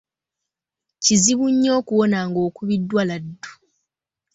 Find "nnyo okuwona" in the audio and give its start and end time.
1.51-2.17